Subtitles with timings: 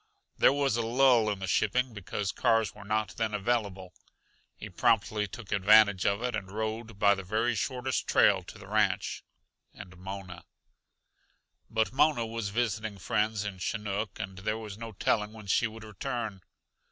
[0.35, 3.93] There was a lull in the shipping because cars were not then available.
[4.55, 8.65] He promptly took advantage of it and rode by the very shortest trail to the
[8.65, 9.23] ranch
[9.75, 10.45] and Mona.
[11.69, 15.83] But Mona was visiting friends in Chinook, and there was no telling when she would
[15.83, 16.41] return.